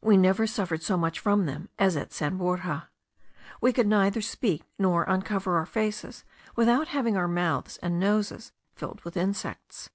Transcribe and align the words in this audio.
We 0.00 0.16
never 0.16 0.48
suffered 0.48 0.82
so 0.82 0.96
much 0.96 1.20
from 1.20 1.46
them 1.46 1.68
as 1.78 1.96
at 1.96 2.12
San 2.12 2.36
Borja. 2.38 2.88
We 3.60 3.72
could 3.72 3.86
neither 3.86 4.20
speak 4.20 4.64
nor 4.80 5.04
uncover 5.04 5.56
our 5.58 5.64
faces 5.64 6.24
without 6.56 6.88
having 6.88 7.16
our 7.16 7.28
mouths 7.28 7.76
and 7.80 8.00
noses 8.00 8.50
filled 8.74 9.00
with 9.02 9.16
insects. 9.16 9.88